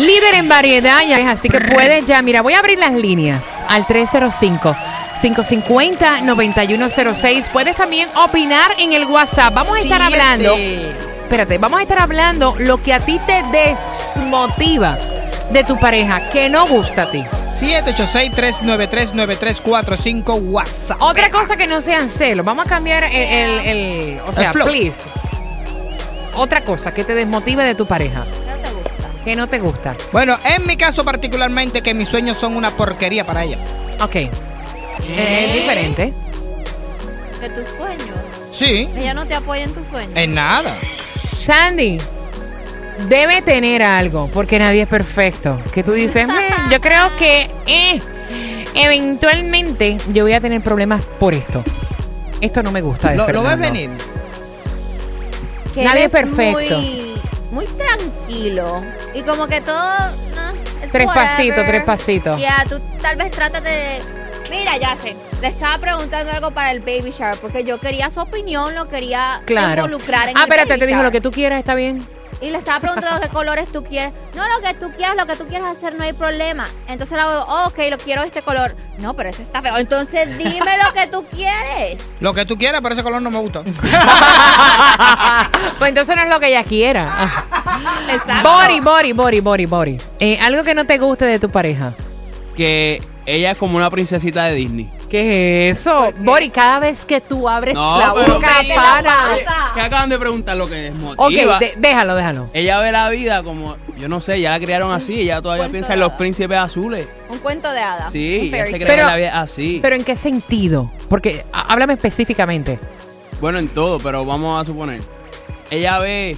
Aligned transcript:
Líder 0.00 0.34
en 0.34 0.48
variedad, 0.48 1.00
ya 1.06 1.18
es 1.18 1.26
así 1.26 1.48
que 1.48 1.60
puedes 1.60 2.04
ya. 2.06 2.22
Mira, 2.22 2.40
voy 2.42 2.54
a 2.54 2.58
abrir 2.60 2.78
las 2.78 2.92
líneas 2.94 3.44
al 3.68 3.86
305. 3.86 4.74
550-9106. 5.22 7.48
Puedes 7.50 7.76
también 7.76 8.08
opinar 8.16 8.70
en 8.78 8.94
el 8.94 9.04
WhatsApp. 9.04 9.52
Vamos 9.54 9.76
a 9.76 9.80
estar 9.80 10.00
hablando. 10.00 10.56
Espérate, 10.56 11.58
vamos 11.58 11.80
a 11.80 11.82
estar 11.82 11.98
hablando 12.00 12.54
lo 12.58 12.82
que 12.82 12.94
a 12.94 13.00
ti 13.00 13.20
te 13.26 13.42
desmotiva 13.52 14.96
de 15.52 15.64
tu 15.64 15.78
pareja, 15.78 16.30
que 16.30 16.48
no 16.48 16.66
gusta 16.66 17.02
a 17.02 17.10
ti. 17.10 17.22
786-393-9345 17.52 20.40
WhatsApp. 20.50 21.02
Otra 21.02 21.28
cosa 21.30 21.56
que 21.56 21.66
no 21.66 21.82
sean 21.82 22.08
celos. 22.08 22.46
Vamos 22.46 22.64
a 22.66 22.68
cambiar 22.68 23.04
el, 23.04 23.12
el- 23.12 23.66
el- 23.66 24.20
o 24.26 24.32
sea, 24.32 24.52
El 24.52 24.60
please. 24.62 25.00
Otra 26.34 26.60
cosa 26.62 26.94
que 26.94 27.04
te 27.04 27.14
desmotive 27.14 27.64
de 27.64 27.74
tu 27.74 27.84
pareja. 27.86 28.24
Que 29.24 29.36
no 29.36 29.48
te 29.48 29.58
gusta. 29.58 29.94
Bueno, 30.12 30.38
en 30.44 30.66
mi 30.66 30.76
caso 30.76 31.04
particularmente 31.04 31.82
que 31.82 31.94
mis 31.94 32.08
sueños 32.08 32.36
son 32.38 32.56
una 32.56 32.70
porquería 32.70 33.24
para 33.24 33.44
ella. 33.44 33.58
Ok. 34.00 34.16
Es 34.16 35.54
diferente. 35.54 36.12
Que 37.40 37.48
tus 37.50 37.68
sueños. 37.76 38.16
Sí, 38.52 38.88
Ella 38.96 39.14
no 39.14 39.26
te 39.26 39.34
apoya 39.34 39.64
en 39.64 39.72
tus 39.72 39.86
sueños. 39.88 40.12
en 40.14 40.34
nada. 40.34 40.74
Sandy, 41.36 41.98
debe 43.08 43.40
tener 43.42 43.82
algo, 43.82 44.28
porque 44.32 44.58
nadie 44.58 44.82
es 44.82 44.88
perfecto. 44.88 45.58
Que 45.72 45.82
tú 45.82 45.92
dices, 45.92 46.26
"Mm, 46.26 46.70
yo 46.70 46.80
creo 46.80 47.16
que 47.16 47.48
eh, 47.66 48.00
eventualmente 48.74 49.98
yo 50.12 50.24
voy 50.24 50.34
a 50.34 50.40
tener 50.40 50.60
problemas 50.60 51.04
por 51.18 51.34
esto. 51.34 51.62
Esto 52.40 52.62
no 52.62 52.70
me 52.72 52.80
gusta 52.82 53.10
de 53.10 53.16
Lo, 53.16 53.22
lo 53.28 53.42
ves 53.42 53.50
Fernando. 53.52 53.62
venir. 53.72 53.90
Que 55.74 55.84
nadie 55.84 56.00
eres 56.04 56.14
es 56.14 56.20
perfecto. 56.20 56.78
Muy, 56.78 57.09
muy 57.50 57.66
tranquilo. 57.66 58.82
Y 59.14 59.22
como 59.22 59.46
que 59.46 59.60
todo. 59.60 59.84
it's 60.82 60.92
Tres 60.92 61.06
whatever. 61.06 61.28
pasitos, 61.28 61.64
tres 61.66 61.84
pasitos. 61.84 62.40
Ya, 62.40 62.64
tú 62.68 62.80
tal 63.02 63.16
vez 63.16 63.30
tratas 63.30 63.62
de. 63.62 64.00
Mira, 64.50 64.76
ya 64.78 64.96
sé. 64.96 65.14
Le 65.40 65.48
estaba 65.48 65.78
preguntando 65.78 66.32
algo 66.32 66.50
para 66.50 66.72
el 66.72 66.80
baby 66.80 67.10
shower 67.12 67.36
porque 67.38 67.62
yo 67.64 67.78
quería 67.78 68.10
su 68.10 68.20
opinión, 68.20 68.74
lo 68.74 68.88
quería 68.88 69.40
Claro. 69.46 69.84
involucrar 69.84 70.28
en 70.28 70.36
Ah, 70.36 70.40
el 70.40 70.44
espérate, 70.44 70.70
baby 70.70 70.80
te 70.80 70.86
dijo 70.88 71.02
lo 71.02 71.10
que 71.10 71.20
tú 71.20 71.30
quieras, 71.30 71.58
está 71.60 71.74
bien. 71.74 72.06
Y 72.42 72.50
le 72.50 72.56
estaba 72.58 72.80
preguntando 72.80 73.20
qué 73.20 73.28
colores 73.28 73.68
tú 73.70 73.84
quieres. 73.84 74.12
No, 74.34 74.42
lo 74.48 74.60
que 74.66 74.72
tú 74.74 74.90
quieras, 74.96 75.14
lo 75.16 75.26
que 75.26 75.36
tú 75.36 75.46
quieras 75.46 75.76
hacer, 75.76 75.94
no 75.94 76.04
hay 76.04 76.14
problema. 76.14 76.66
Entonces 76.88 77.14
le 77.16 77.22
hago, 77.22 77.44
oh, 77.46 77.66
ok, 77.68 77.78
lo 77.90 77.98
quiero 77.98 78.22
este 78.22 78.40
color. 78.40 78.74
No, 78.98 79.14
pero 79.14 79.28
ese 79.28 79.42
está 79.42 79.60
feo. 79.60 79.76
Entonces 79.76 80.38
dime 80.38 80.78
lo 80.82 80.92
que 80.94 81.06
tú 81.06 81.24
quieres. 81.34 82.06
Lo 82.20 82.32
que 82.34 82.44
tú 82.46 82.56
quieras, 82.56 82.80
pero 82.82 82.94
ese 82.94 83.02
color 83.02 83.20
no 83.22 83.30
me 83.30 83.38
gusta. 83.38 83.62
pues 85.78 85.88
entonces 85.88 86.16
no 86.16 86.22
es 86.22 86.28
lo 86.28 86.38
que 86.40 86.48
ella 86.48 86.64
quiera. 86.64 87.30
Exacto. 88.10 88.50
Bori, 88.50 88.80
Bori, 88.80 89.12
Bori, 89.12 89.40
Bori, 89.40 89.66
Bori. 89.66 89.98
Eh, 90.18 90.38
algo 90.42 90.62
que 90.64 90.74
no 90.74 90.84
te 90.84 90.98
guste 90.98 91.24
de 91.24 91.38
tu 91.38 91.50
pareja. 91.50 91.94
que 92.56 93.02
ella 93.26 93.52
es 93.52 93.58
como 93.58 93.76
una 93.76 93.90
princesita 93.90 94.44
de 94.44 94.54
Disney. 94.54 94.90
¿Qué 95.10 95.70
es 95.70 95.80
eso? 95.80 96.12
Bori, 96.18 96.50
cada 96.50 96.78
vez 96.78 97.04
que 97.04 97.20
tú 97.20 97.48
abres 97.48 97.74
No, 97.74 97.98
la 97.98 98.14
pero- 98.14 98.34
boca, 98.34 98.62
la 98.62 98.74
pana. 98.76 99.16
boca. 99.32 99.70
Que 99.74 99.80
acaban 99.80 100.08
de 100.08 100.18
preguntar 100.18 100.56
lo 100.56 100.68
que 100.68 100.88
Ok, 100.90 100.94
desmotiva. 100.94 101.58
de- 101.58 101.74
déjalo, 101.78 102.14
déjalo. 102.14 102.48
Ella 102.54 102.78
ve 102.78 102.92
la 102.92 103.08
vida 103.08 103.42
como, 103.42 103.76
yo 103.98 104.08
no 104.08 104.20
sé, 104.20 104.40
ya 104.40 104.50
la 104.52 104.60
criaron 104.60 104.92
así, 104.92 105.22
ella 105.22 105.42
todavía 105.42 105.62
cuento 105.64 105.72
piensa 105.72 105.92
en 105.94 105.98
de 105.98 106.04
los 106.04 106.10
hadas. 106.10 106.18
príncipes 106.18 106.56
azules. 106.58 107.08
Un 107.28 107.38
cuento 107.38 107.72
de 107.72 107.80
hadas. 107.80 108.12
Sí, 108.12 108.38
un 108.38 108.44
ella 108.46 108.50
fairy 108.58 108.70
se 108.70 108.76
cree 108.78 108.86
Pero- 108.88 109.02
que 109.02 109.10
la 109.10 109.16
vida 109.16 109.28
es 109.28 109.34
así. 109.34 109.78
¿Pero 109.82 109.96
en 109.96 110.04
qué 110.04 110.14
sentido? 110.14 110.90
Porque 111.08 111.44
háblame 111.52 111.94
específicamente. 111.94 112.78
bueno, 113.40 113.58
en 113.58 113.68
todo, 113.68 113.98
pero 113.98 114.24
vamos 114.24 114.60
a 114.62 114.64
suponer. 114.64 115.00
Ella 115.70 115.98
ve, 115.98 116.36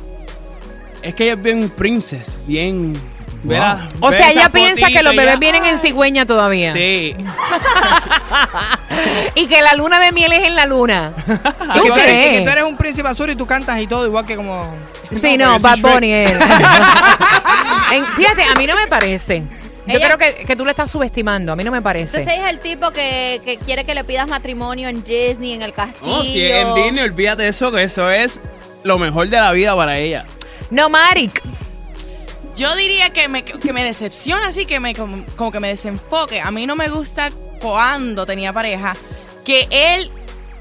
es 1.02 1.14
que 1.14 1.24
ella 1.24 1.32
es 1.34 1.42
bien 1.42 1.68
princess, 1.68 2.36
bien... 2.46 2.94
la- 3.44 3.88
O 4.00 4.12
sea, 4.12 4.30
ella 4.30 4.48
piensa 4.48 4.88
que 4.88 5.02
los 5.02 5.14
y 5.14 5.16
bebés 5.16 5.34
ya- 5.34 5.38
vienen 5.40 5.64
en 5.64 5.78
cigüeña 5.78 6.26
todavía. 6.26 6.72
Sí. 6.74 7.14
Y 9.34 9.46
que 9.46 9.62
la 9.62 9.74
luna 9.74 9.98
de 9.98 10.12
miel 10.12 10.32
es 10.32 10.46
en 10.46 10.54
la 10.56 10.66
luna. 10.66 11.12
Y 11.26 11.78
¿Tú 11.78 11.82
que 11.84 11.88
tú 11.88 11.94
eres- 11.94 12.04
crees? 12.04 12.32
y 12.34 12.38
que 12.38 12.44
tú 12.44 12.50
eres 12.50 12.64
un 12.64 12.76
príncipe 12.76 13.08
azul 13.08 13.30
y 13.30 13.36
tú 13.36 13.46
cantas 13.46 13.80
y 13.80 13.86
todo, 13.86 14.06
igual 14.06 14.26
que 14.26 14.36
como. 14.36 14.74
Sí, 15.10 15.36
no, 15.36 15.58
Bad 15.58 15.78
Bunny 15.78 16.12
es. 16.12 16.32
En- 17.92 18.06
fíjate, 18.16 18.42
a 18.44 18.54
mí 18.58 18.66
no 18.66 18.74
me 18.76 18.86
parece. 18.86 19.44
Yo 19.86 19.96
Ella- 19.98 20.14
creo 20.14 20.18
que, 20.18 20.44
que 20.44 20.56
tú 20.56 20.64
le 20.64 20.70
estás 20.70 20.90
subestimando. 20.90 21.52
A 21.52 21.56
mí 21.56 21.64
no 21.64 21.70
me 21.72 21.82
parece. 21.82 22.18
Entonces 22.20 22.42
es 22.44 22.50
el 22.50 22.60
tipo 22.60 22.90
que, 22.92 23.40
que 23.44 23.58
quiere 23.58 23.84
que 23.84 23.94
le 23.94 24.04
pidas 24.04 24.28
matrimonio 24.28 24.88
en 24.88 25.02
Disney, 25.02 25.52
en 25.54 25.62
el 25.62 25.72
castillo. 25.74 26.18
No, 26.18 26.22
si 26.22 26.42
es 26.44 26.64
en 26.66 26.74
Disney, 26.74 27.04
olvídate 27.04 27.42
de 27.42 27.48
eso, 27.48 27.70
que 27.72 27.82
eso 27.82 28.08
es 28.10 28.40
lo 28.84 28.98
mejor 28.98 29.28
de 29.28 29.38
la 29.38 29.50
vida 29.52 29.74
para 29.76 29.98
ella. 29.98 30.24
No, 30.70 30.88
Marik. 30.88 31.42
Yo 32.56 32.74
diría 32.76 33.10
que 33.10 33.28
me, 33.28 33.44
que 33.44 33.72
me 33.72 33.82
decepciona 33.82 34.48
así, 34.48 34.66
que 34.66 34.78
me 34.78 34.94
como, 34.94 35.24
como 35.36 35.50
que 35.50 35.60
me 35.60 35.68
desenfoque. 35.68 36.40
A 36.40 36.50
mí 36.50 36.66
no 36.66 36.76
me 36.76 36.88
gusta 36.88 37.30
cuando 37.60 38.26
tenía 38.26 38.52
pareja 38.52 38.94
que 39.44 39.68
él 39.70 40.10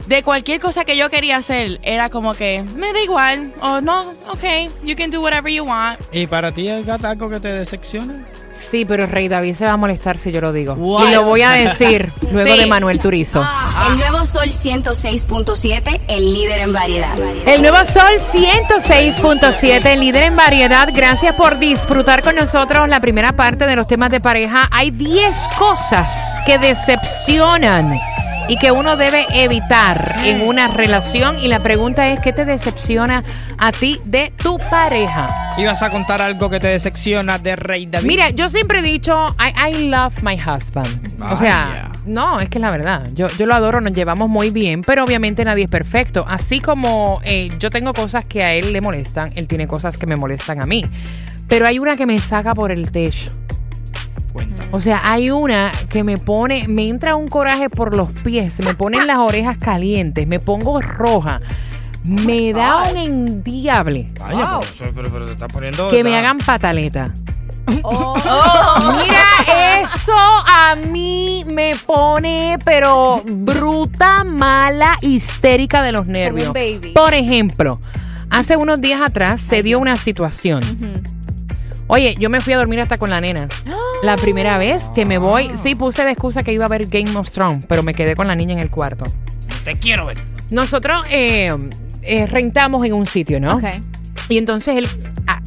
de 0.08 0.24
cualquier 0.24 0.60
cosa 0.60 0.86
que 0.86 0.98
yo 0.98 1.10
quería 1.10 1.38
hacer 1.38 1.80
era 1.84 2.10
como 2.10 2.34
que 2.34 2.64
me 2.76 2.92
da 2.94 3.02
igual 3.02 3.54
o 3.62 3.82
no, 3.82 4.12
ok, 4.30 4.44
you 4.84 4.96
can 4.96 5.12
do 5.12 5.22
whatever 5.22 5.52
you 5.52 5.64
want. 5.64 6.00
¿Y 6.12 6.28
para 6.28 6.52
ti 6.52 6.68
gato 6.84 7.08
algo 7.08 7.30
que 7.30 7.40
te 7.40 7.50
decepciona? 7.50 8.26
Sí, 8.70 8.86
pero 8.86 9.06
Rey 9.08 9.28
David 9.28 9.56
se 9.56 9.66
va 9.66 9.72
a 9.74 9.78
molestar 9.78 10.18
si 10.20 10.32
yo 10.32 10.40
lo 10.42 10.54
digo. 10.54 10.74
What? 10.74 11.08
Y 11.10 11.14
lo 11.14 11.24
voy 11.24 11.42
a 11.42 11.52
decir 11.52 12.12
luego 12.32 12.54
Sí. 12.54 12.60
de 12.60 12.66
Manuel 12.68 13.00
Turizo. 13.00 13.46
El 13.90 13.98
nuevo 13.98 14.24
Sol 14.26 14.48
106.7, 14.50 16.02
el 16.08 16.34
líder 16.34 16.60
en 16.62 16.74
variedad. 16.74 17.16
El 17.46 17.62
nuevo 17.62 17.78
Sol 17.86 18.14
106.7, 18.34 19.98
líder 19.98 20.24
en 20.24 20.36
variedad. 20.36 20.90
Gracias 20.94 21.34
por 21.36 21.58
disfrutar 21.60 22.22
con 22.24 22.36
nosotros 22.36 22.88
la 22.88 23.00
primera 23.02 23.34
parte 23.36 23.66
de 23.66 23.76
los 23.76 23.88
temas 23.88 24.10
de 24.12 24.20
pareja. 24.20 24.68
Hay 24.72 24.92
10 24.92 25.48
cosas 25.58 26.10
que 26.46 26.58
decepcionan 26.58 28.00
y 28.48 28.58
que 28.58 28.72
uno 28.72 28.98
debe 28.98 29.26
evitar 29.32 30.16
en 30.24 30.42
una 30.42 30.68
relación. 30.68 31.38
Y 31.40 31.48
la 31.48 31.60
pregunta 31.60 32.10
es, 32.10 32.22
¿qué 32.22 32.34
te 32.34 32.46
decepciona 32.46 33.24
a 33.58 33.72
ti 33.72 34.00
de 34.06 34.32
tu 34.42 34.58
pareja? 34.70 35.41
¿Ibas 35.58 35.84
a 35.84 35.90
contar 35.90 36.22
algo 36.22 36.50
que 36.50 36.60
te 36.60 36.68
decepciona 36.68 37.38
de 37.38 37.56
Rey 37.56 37.86
David? 37.86 38.08
Mira, 38.08 38.30
yo 38.30 38.50
siempre 38.50 38.80
he 38.80 38.82
dicho, 38.82 39.28
I, 39.38 39.72
I 39.72 39.90
love 39.90 40.24
my 40.24 40.36
husband. 40.36 41.22
O 41.30 41.36
sea, 41.36 41.92
no, 42.06 42.40
es 42.40 42.50
que 42.50 42.58
es 42.58 42.62
la 42.62 42.72
verdad. 42.72 43.10
Yo, 43.14 43.28
yo 43.30 43.46
lo 43.46 43.54
adoro, 43.54 43.82
nos 43.82 43.94
llevamos 43.94 44.30
muy 44.30 44.50
bien, 44.50 44.82
pero 44.82 45.04
obviamente 45.04 45.44
nadie 45.44 45.66
es 45.66 45.72
perfecto. 45.72 46.26
Así 46.28 46.62
como 46.62 47.20
eh, 47.24 47.50
yo 47.60 47.70
tengo 47.70 47.94
cosas 47.94 48.26
que 48.26 48.44
a 48.44 48.54
él 48.54 48.72
le 48.72 48.82
molestan, 48.82 49.34
él 49.36 49.48
tiene 49.48 49.68
cosas 49.68 49.98
que 49.98 50.08
me 50.08 50.16
molestan 50.16 50.62
a 50.62 50.66
mí. 50.66 50.86
Pero 51.48 51.68
hay 51.68 51.80
una 51.80 51.98
que 51.98 52.06
me 52.06 52.18
saca 52.20 52.56
por 52.56 52.72
el 52.72 52.90
techo. 52.90 53.32
O 54.72 54.80
sea, 54.80 55.02
hay 55.04 55.32
una 55.32 55.72
que 55.90 56.06
me 56.06 56.18
pone, 56.18 56.68
me 56.70 56.88
entra 56.88 57.16
un 57.16 57.28
coraje 57.28 57.70
por 57.70 57.94
los 57.94 58.10
pies, 58.24 58.54
se 58.54 58.64
me 58.64 58.74
ponen 58.74 59.06
las 59.06 59.18
orejas 59.18 59.58
calientes, 59.58 60.26
me 60.26 60.40
pongo 60.40 60.80
roja, 60.80 61.42
me 62.04 62.52
da 62.54 62.84
un 62.92 62.98
endiable 62.98 64.12
Vaya, 64.20 64.60
pero, 64.80 64.94
pero- 64.94 65.10
pero 65.14 65.26
te 65.28 65.32
estás 65.34 65.52
poniendo. 65.52 65.88
que 65.88 66.04
me 66.04 66.16
hagan 66.18 66.38
pataleta. 66.40 67.14
Oh. 67.84 68.16
Mira, 69.06 69.82
eso 69.82 70.14
a 70.16 70.76
mí 70.76 71.46
me 71.48 71.74
pone, 71.86 72.58
pero 72.66 73.24
bruta, 73.26 74.24
mala, 74.24 74.98
histérica 75.02 75.82
de 75.84 75.92
los 75.92 76.08
nervios. 76.08 76.48
un 76.48 76.54
baby. 76.54 76.92
Por 76.94 77.14
ejemplo, 77.14 77.80
hace 78.30 78.58
unos 78.58 78.82
días 78.82 79.00
atrás 79.02 79.40
se 79.42 79.62
dio 79.64 79.80
una 79.80 79.96
situación. 79.96 80.62
Oye, 81.88 82.16
yo 82.20 82.30
me 82.30 82.42
fui 82.42 82.54
a 82.54 82.58
dormir 82.58 82.80
hasta 82.82 82.98
con 82.98 83.10
la 83.10 83.22
nena. 83.22 83.48
La 84.04 84.16
primera 84.18 84.58
vez 84.58 84.84
que 84.96 85.06
me 85.06 85.18
voy, 85.20 85.50
sí 85.62 85.76
puse 85.76 86.04
de 86.04 86.12
excusa 86.12 86.42
que 86.42 86.52
iba 86.52 86.66
a 86.66 86.70
ver 86.70 86.88
Game 86.88 87.16
of 87.16 87.30
Thrones, 87.30 87.64
pero 87.68 87.84
me 87.84 87.94
quedé 87.94 88.16
con 88.16 88.28
la 88.28 88.34
niña 88.36 88.54
en 88.54 88.60
el 88.60 88.72
cuarto. 88.72 89.06
Te 89.64 89.76
quiero 89.76 90.08
ver. 90.08 90.18
Nosotros 90.50 91.04
eh, 91.12 91.56
eh, 92.04 92.26
rentamos 92.28 92.86
en 92.86 92.94
un 92.94 93.06
sitio, 93.06 93.40
¿no? 93.40 93.56
Ok. 93.56 93.66
Y 94.30 94.38
entonces 94.38 94.78
él 94.78 94.88
ah, 95.28 95.42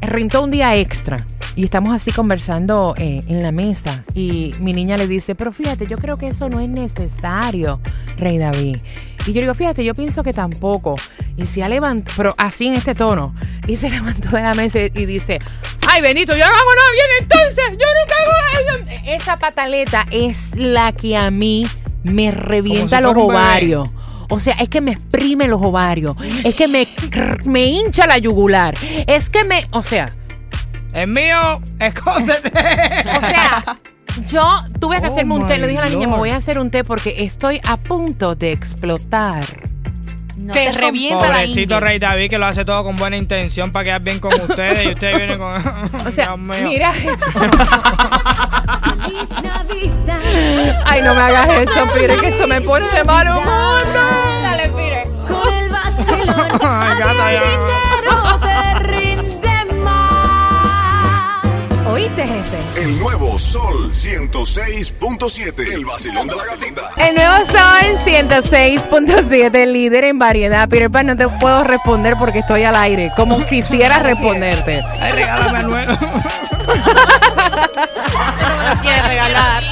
rentó 0.00 0.42
un 0.42 0.50
día 0.50 0.76
extra. 0.76 1.18
Y 1.56 1.64
estamos 1.64 1.92
así 1.92 2.12
conversando 2.12 2.94
eh, 2.96 3.20
en 3.26 3.42
la 3.42 3.52
mesa. 3.52 4.04
Y 4.14 4.54
mi 4.60 4.72
niña 4.72 4.96
le 4.96 5.06
dice, 5.06 5.34
pero 5.34 5.52
fíjate, 5.52 5.86
yo 5.86 5.98
creo 5.98 6.16
que 6.16 6.28
eso 6.28 6.48
no 6.48 6.60
es 6.60 6.68
necesario, 6.68 7.80
Rey 8.16 8.38
David. 8.38 8.78
Y 9.26 9.32
yo 9.32 9.40
digo, 9.42 9.54
fíjate, 9.54 9.84
yo 9.84 9.94
pienso 9.94 10.22
que 10.22 10.32
tampoco. 10.32 10.96
Y 11.36 11.44
se 11.44 11.62
ha 11.62 11.68
levantado, 11.68 12.14
pero 12.16 12.34
así 12.38 12.68
en 12.68 12.74
este 12.74 12.94
tono. 12.94 13.34
Y 13.66 13.76
se 13.76 13.90
levantó 13.90 14.30
de 14.30 14.42
la 14.42 14.54
mesa 14.54 14.78
y 14.80 15.06
dice, 15.06 15.38
ay, 15.88 16.00
Benito, 16.00 16.32
yo 16.32 16.46
no 16.46 16.52
hago 16.52 16.74
nada 16.74 16.90
bien 16.92 17.06
entonces. 17.20 17.64
Yo 17.72 17.86
nunca 18.00 18.14
hago 18.22 18.84
nada. 18.86 19.14
Esa 19.14 19.38
pataleta 19.38 20.06
es 20.10 20.54
la 20.54 20.92
que 20.92 21.16
a 21.16 21.30
mí 21.30 21.66
me 22.04 22.30
revienta 22.30 22.98
si 22.98 23.02
los 23.02 23.16
ovarios. 23.16 23.90
O 24.30 24.40
sea, 24.40 24.54
es 24.54 24.68
que 24.68 24.80
me 24.80 24.92
exprime 24.92 25.46
los 25.48 25.60
ovarios. 25.62 26.16
Es 26.44 26.54
que 26.54 26.66
me, 26.68 26.88
me 27.44 27.64
hincha 27.64 28.06
la 28.06 28.16
yugular. 28.18 28.74
Es 29.06 29.28
que 29.28 29.44
me. 29.44 29.66
O 29.72 29.82
sea, 29.82 30.08
Es 30.94 31.06
mío, 31.08 31.60
escóndete. 31.78 32.48
o 32.48 33.20
sea, 33.20 33.76
yo 34.28 34.54
tuve 34.80 35.00
que 35.00 35.06
Oh 35.06 35.10
hacerme 35.12 35.34
un 35.34 35.46
té. 35.46 35.58
Le 35.58 35.66
dije 35.66 35.80
a 35.80 35.84
la 35.84 35.90
niña, 35.90 36.06
me 36.08 36.16
voy 36.16 36.30
a 36.30 36.36
hacer 36.36 36.58
un 36.58 36.70
té 36.70 36.84
porque 36.84 37.22
estoy 37.24 37.60
a 37.66 37.76
punto 37.76 38.34
de 38.36 38.52
explotar. 38.52 39.44
No 40.38 40.54
Te 40.54 40.70
te 40.70 40.72
revienta 40.72 41.28
la 41.28 41.34
Pobrecito. 41.34 41.80
Rey 41.80 41.98
David 41.98 42.30
que 42.30 42.38
lo 42.38 42.46
hace 42.46 42.64
todo 42.64 42.82
con 42.82 42.96
buena 42.96 43.16
intención 43.18 43.72
para 43.72 43.84
quedar 43.84 44.00
bien 44.00 44.20
con 44.20 44.32
ustedes 44.40 44.86
y 44.86 44.88
ustedes 44.94 45.16
vienen 45.18 45.36
con. 45.38 45.54
O 46.06 46.10
sea, 46.10 46.28
Dios 46.28 46.38
mío. 46.38 46.56
mira 46.68 46.92
eso. 46.96 47.32
Ay, 50.86 51.02
no 51.02 51.14
me 51.14 51.20
hagas 51.20 51.48
eso, 51.68 51.86
Pire, 51.92 52.16
que 52.16 52.28
eso 52.28 52.46
me 52.46 52.60
pone 52.62 52.88
de 52.90 53.04
mal 53.04 53.28
humor. 53.28 53.82
Ay, 56.60 56.98
gata, 56.98 57.32
ya. 57.32 57.40
dinero 57.40 58.40
te 58.40 58.74
rinde 58.80 59.64
más. 59.82 61.44
¿Oíste, 61.86 62.26
jefe? 62.26 62.58
El 62.82 62.98
nuevo 62.98 63.38
Sol 63.38 63.90
106.7. 63.92 65.72
El 65.72 65.84
vacilón 65.84 66.26
de 66.28 66.36
la 66.36 66.44
gatita. 66.44 66.90
El 66.96 67.14
nuevo 67.16 67.44
Sol 67.46 67.96
106.7, 68.04 69.66
líder 69.66 70.04
en 70.04 70.18
variedad. 70.18 70.68
Peter 70.68 70.90
Pan, 70.90 71.06
no 71.06 71.16
te 71.16 71.28
puedo 71.28 71.62
responder 71.64 72.16
porque 72.18 72.40
estoy 72.40 72.64
al 72.64 72.76
aire, 72.76 73.10
como 73.16 73.44
quisiera 73.48 73.98
responderte. 74.00 74.82
Ay, 75.00 75.12
regálame 75.12 75.58
a 75.58 75.62
nuevo. 75.62 75.92
quiere 78.82 79.02
regalar. 79.02 79.62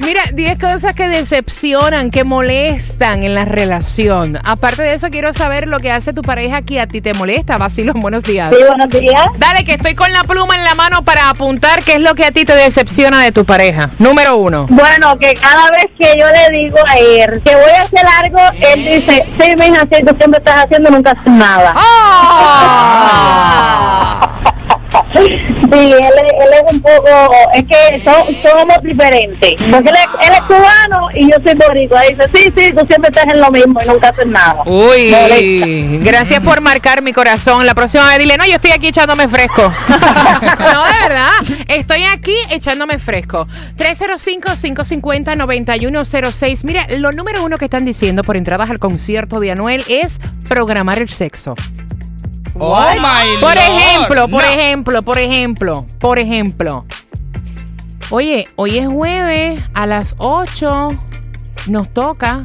Mira, 0.00 0.22
10 0.32 0.60
cosas 0.60 0.94
que 0.94 1.08
decepcionan, 1.08 2.10
que 2.10 2.24
molestan 2.24 3.22
en 3.22 3.34
la 3.34 3.44
relación. 3.44 4.38
Aparte 4.44 4.82
de 4.82 4.94
eso, 4.94 5.08
quiero 5.10 5.32
saber 5.32 5.68
lo 5.68 5.80
que 5.80 5.90
hace 5.90 6.12
tu 6.12 6.22
pareja 6.22 6.62
que 6.62 6.80
a 6.80 6.86
ti 6.86 7.00
te 7.00 7.14
molesta. 7.14 7.58
Vacilón, 7.58 8.00
buenos 8.00 8.24
días. 8.24 8.52
Sí, 8.52 8.58
buenos 8.66 8.88
días. 8.90 9.26
Dale, 9.36 9.64
que 9.64 9.74
estoy 9.74 9.94
con 9.94 10.12
la 10.12 10.24
pluma 10.24 10.54
en 10.56 10.64
la 10.64 10.74
mano 10.74 11.02
para 11.04 11.30
apuntar 11.30 11.82
qué 11.82 11.94
es 11.94 12.00
lo 12.00 12.14
que 12.14 12.24
a 12.24 12.32
ti 12.32 12.44
te 12.44 12.54
decepciona 12.54 13.22
de 13.22 13.32
tu 13.32 13.44
pareja. 13.44 13.90
Número 13.98 14.36
uno. 14.36 14.66
Bueno, 14.68 15.18
que 15.18 15.34
cada 15.34 15.70
vez 15.70 15.86
que 15.98 16.16
yo 16.18 16.26
le 16.26 16.50
digo 16.58 16.78
a 16.86 16.98
él 16.98 17.42
que 17.42 17.54
voy 17.54 17.70
a 17.70 17.82
hacer 17.82 18.06
algo, 18.22 18.40
él 18.60 18.84
dice, 18.84 19.24
sí, 19.40 19.54
mija, 19.58 19.80
sí, 19.82 20.02
tú 20.06 20.14
siempre 20.16 20.38
estás 20.38 20.64
haciendo, 20.64 20.90
nunca 20.90 21.12
haces 21.12 21.26
nada. 21.26 21.72
¡Ah! 21.76 23.51
Sí, 25.72 25.92
él, 25.92 25.94
es- 25.94 26.44
él 26.44 26.50
es 26.54 26.62
un 26.72 26.80
poco, 26.82 27.08
es 27.54 27.64
que 27.64 28.00
so- 28.04 28.26
somos 28.48 28.76
diferentes. 28.82 29.54
Porque 29.70 29.88
él 29.88 29.96
es, 29.96 30.08
él 30.28 30.34
es 30.34 30.40
cubano 30.42 31.08
y 31.14 31.30
yo 31.30 31.36
soy 31.42 31.54
boricua. 31.54 32.02
Dice, 32.02 32.24
sí, 32.34 32.52
sí, 32.56 32.72
tú 32.76 32.84
siempre 32.86 33.08
estás 33.10 33.24
en 33.24 33.40
lo 33.40 33.50
mismo 33.50 33.80
y 33.82 33.86
nunca 33.88 34.08
haces 34.10 34.26
nada. 34.26 34.62
Uy, 34.66 35.10
Molesta. 35.10 35.66
gracias 36.10 36.40
por 36.40 36.60
marcar 36.60 37.00
mi 37.02 37.12
corazón. 37.12 37.64
La 37.66 37.74
próxima 37.74 38.06
vez 38.08 38.18
dile, 38.18 38.36
no, 38.36 38.44
yo 38.46 38.54
estoy 38.56 38.72
aquí 38.72 38.88
echándome 38.88 39.28
fresco. 39.28 39.72
no, 39.88 40.84
de 40.84 41.00
verdad. 41.08 41.30
Estoy 41.68 42.02
aquí 42.04 42.34
echándome 42.50 42.98
fresco. 42.98 43.46
305-550-9106. 43.78 46.64
Mira, 46.64 46.86
lo 46.98 47.12
número 47.12 47.42
uno 47.44 47.56
que 47.58 47.64
están 47.66 47.84
diciendo 47.84 48.24
por 48.24 48.36
entradas 48.36 48.70
al 48.70 48.78
concierto 48.78 49.40
de 49.40 49.50
Anuel 49.52 49.84
es 49.88 50.12
programar 50.48 50.98
el 50.98 51.08
sexo. 51.08 51.54
Oh 52.58 52.84
my 52.94 53.36
Por 53.40 53.54
Lord. 53.54 53.58
ejemplo, 53.58 54.28
por 54.28 54.42
No. 54.44 54.48
ejemplo, 54.50 55.02
por 55.02 55.18
ejemplo, 55.18 55.86
por 55.98 56.18
ejemplo. 56.18 56.84
Oye, 58.10 58.46
hoy 58.56 58.78
es 58.78 58.88
jueves, 58.88 59.62
a 59.74 59.86
las 59.86 60.14
8 60.18 60.90
nos 61.68 61.88
toca. 61.94 62.44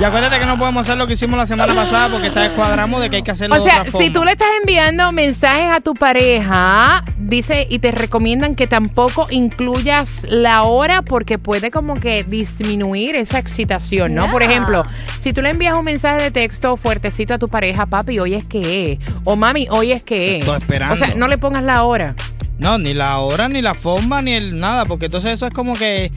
Y 0.00 0.04
acuérdate 0.04 0.38
que 0.38 0.46
no 0.46 0.58
podemos 0.58 0.86
hacer 0.86 0.96
lo 0.96 1.06
que 1.06 1.12
hicimos 1.12 1.36
la 1.36 1.44
semana 1.46 1.74
pasada 1.74 2.08
porque 2.10 2.28
esta 2.28 2.40
vez 2.40 2.52
cuadramos 2.52 3.02
de 3.02 3.10
que 3.10 3.16
hay 3.16 3.22
que 3.22 3.32
hacerlo 3.32 3.56
O 3.60 3.64
sea, 3.64 3.74
de 3.74 3.80
otra 3.80 3.92
forma. 3.92 4.06
si 4.06 4.10
tú 4.10 4.24
le 4.24 4.32
estás 4.32 4.48
enviando 4.58 5.12
mensajes 5.12 5.70
a 5.70 5.80
tu 5.82 5.92
pareja, 5.92 7.04
dice 7.18 7.66
y 7.68 7.80
te 7.80 7.90
recomiendan 7.92 8.54
que 8.56 8.66
tampoco 8.66 9.26
incluyas 9.28 10.08
la 10.26 10.62
hora 10.62 11.02
porque 11.02 11.36
puede 11.38 11.70
como 11.70 11.96
que 11.96 12.24
disminuir 12.24 13.14
esa 13.14 13.38
excitación, 13.38 14.14
¿no? 14.14 14.30
Por 14.30 14.42
ejemplo, 14.42 14.86
si 15.20 15.34
tú 15.34 15.42
le 15.42 15.50
envías 15.50 15.76
un 15.76 15.84
mensaje 15.84 16.22
de 16.22 16.30
texto 16.30 16.78
fuertecito 16.78 17.34
a 17.34 17.38
tu 17.38 17.48
pareja, 17.48 17.84
papi, 17.84 18.20
hoy 18.20 18.34
es 18.34 18.48
que 18.48 18.92
es, 18.92 18.98
o 19.24 19.36
mami, 19.36 19.66
hoy 19.70 19.92
es 19.92 20.02
que 20.02 20.36
es. 20.36 20.40
Estoy 20.40 20.56
esperando. 20.60 20.94
O 20.94 20.96
sea, 20.96 21.14
no 21.14 21.28
le 21.28 21.36
pongas 21.36 21.62
la 21.62 21.82
hora. 21.82 22.14
No, 22.58 22.78
ni 22.78 22.94
la 22.94 23.18
hora, 23.18 23.50
ni 23.50 23.60
la 23.60 23.74
forma, 23.74 24.22
ni 24.22 24.32
el 24.32 24.58
nada, 24.58 24.86
porque 24.86 25.06
entonces 25.06 25.32
eso 25.34 25.46
es 25.46 25.52
como 25.52 25.74
que... 25.74 26.10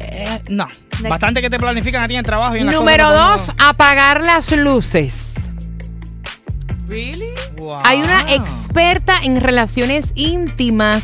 eh, 0.00 0.40
no, 0.50 0.68
bastante 1.08 1.40
que 1.40 1.50
te 1.50 1.58
planifican 1.58 2.02
a 2.02 2.08
ti 2.08 2.14
en 2.14 2.20
el 2.20 2.24
trabajo 2.24 2.56
y 2.56 2.60
en 2.60 2.66
Número 2.66 3.10
dos, 3.12 3.52
apagar 3.58 4.22
las 4.22 4.50
luces. 4.52 5.32
¿Really? 6.86 7.28
Wow. 7.58 7.80
Hay 7.84 8.00
una 8.00 8.32
experta 8.32 9.14
en 9.22 9.40
relaciones 9.40 10.12
íntimas 10.16 11.02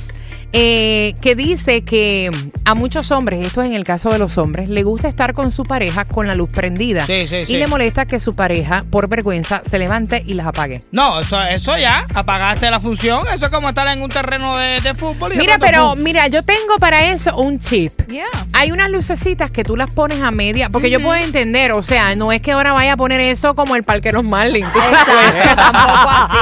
eh, 0.53 1.15
que 1.21 1.35
dice 1.35 1.83
que 1.85 2.31
a 2.65 2.75
muchos 2.75 3.11
hombres, 3.11 3.47
esto 3.47 3.63
es 3.63 3.71
en 3.71 3.77
el 3.77 3.85
caso 3.85 4.09
de 4.11 4.19
los 4.19 4.39
hombres, 4.39 4.69
le 4.69 4.83
gusta 4.83 5.09
estar 5.09 5.35
con 5.35 5.53
su 5.53 5.65
pareja 5.65 6.05
con 6.05 6.27
la 6.27 6.35
luz 6.35 6.51
prendida. 6.53 7.05
Sí, 7.07 7.27
sí, 7.27 7.37
y 7.37 7.47
sí. 7.47 7.57
le 7.57 7.67
molesta 7.67 8.07
que 8.07 8.19
su 8.21 8.35
pareja, 8.35 8.85
por 8.91 9.09
vergüenza, 9.09 9.63
se 9.69 9.79
levante 9.79 10.23
y 10.27 10.35
las 10.35 10.47
apague. 10.47 10.81
No, 10.93 11.21
eso, 11.21 11.41
eso 11.43 11.77
ya, 11.77 12.07
apagaste 12.15 12.71
la 12.71 12.81
función, 12.81 13.27
eso 13.35 13.47
es 13.47 13.51
como 13.53 13.69
estar 13.69 13.87
en 13.89 14.03
un 14.03 14.09
terreno 14.09 14.57
de, 14.57 14.81
de 14.81 14.95
fútbol. 14.95 15.33
Y 15.35 15.37
Mira, 15.39 15.59
pero 15.59 15.95
mira, 15.97 16.27
yo 16.29 16.43
tengo 16.43 16.77
para 16.79 17.11
eso 17.11 17.37
un 17.37 17.59
chip. 17.59 17.93
Yeah. 18.09 18.25
Hay 18.53 18.73
unas 18.73 18.91
lucecitas 18.91 19.51
que 19.51 19.65
tú 19.65 19.77
las 19.77 19.93
pones 19.95 20.23
a 20.23 20.31
media, 20.31 20.71
porque 20.71 20.91
yo 20.91 21.01
puedo 21.01 21.15
entender, 21.17 21.73
o 21.73 21.83
sea, 21.83 22.15
no 22.17 22.33
es 22.33 22.41
que 22.41 22.53
ahora 22.53 22.73
vaya 22.73 22.95
a 22.95 22.97
poner 22.97 23.21
eso 23.21 23.55
como 23.55 23.77
el 23.77 23.83
parque 23.83 24.09
de 24.09 24.15
los 24.15 24.25
Marlins. 24.25 24.73
tú 24.73 24.79
sabes. 24.79 25.35
Exacto, 25.47 25.63
tampoco 25.73 26.09
así. 26.11 26.39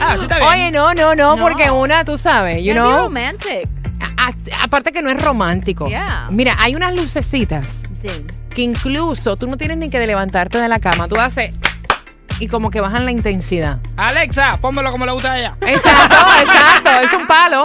Ah, 0.00 0.14
sí 0.16 0.22
está 0.22 0.36
bien. 0.38 0.48
Oye, 0.48 0.70
no, 0.70 0.94
no, 0.94 1.14
no, 1.14 1.36
No. 1.36 1.42
porque 1.42 1.70
una, 1.70 2.04
tú 2.04 2.16
sabes, 2.18 2.62
you 2.62 2.72
know. 2.72 2.99
Romantic. 3.04 3.68
A- 4.16 4.28
a- 4.28 4.64
aparte 4.64 4.92
que 4.92 5.02
no 5.02 5.10
es 5.10 5.22
romántico. 5.22 5.88
Yeah. 5.88 6.28
Mira, 6.30 6.54
hay 6.58 6.74
unas 6.74 6.94
lucecitas 6.94 7.82
Sí. 8.02 8.08
que 8.54 8.62
incluso 8.62 9.36
tú 9.36 9.46
no 9.46 9.56
tienes 9.56 9.76
ni 9.78 9.90
que 9.90 9.98
de 9.98 10.06
levantarte 10.06 10.58
de 10.58 10.68
la 10.68 10.78
cama. 10.78 11.06
Tú 11.08 11.18
haces 11.20 11.54
y 12.38 12.48
como 12.48 12.70
que 12.70 12.80
bajan 12.80 13.04
la 13.04 13.10
intensidad. 13.10 13.78
Alexa, 13.98 14.56
pónmelo 14.60 14.90
como 14.92 15.04
le 15.04 15.12
gusta 15.12 15.32
a 15.32 15.38
ella. 15.38 15.56
Exacto, 15.60 16.16
exacto. 16.40 16.90
Es 17.02 17.12
un 17.12 17.26
palo. 17.26 17.58